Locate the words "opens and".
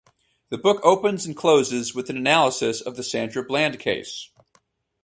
0.83-1.37